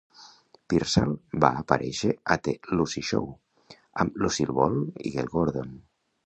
Piersall 0.71 1.11
va 1.43 1.51
aparèixer 1.59 2.09
a 2.35 2.37
"The 2.47 2.55
Lucy 2.79 3.03
Show" 3.11 3.29
amb 4.05 4.19
Lucille 4.25 4.57
Ball 4.61 4.81
i 5.11 5.15
Gale 5.19 5.33
Gordon. 5.37 5.79